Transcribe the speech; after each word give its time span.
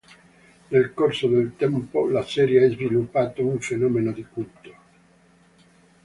Nel 0.69 0.95
corso 0.95 1.27
del 1.27 1.55
tempo 1.55 2.07
la 2.09 2.23
serie 2.23 2.65
ha 2.65 2.69
sviluppato 2.71 3.45
un 3.45 3.59
fenomeno 3.59 4.11
di 4.11 4.25
culto. 4.25 4.75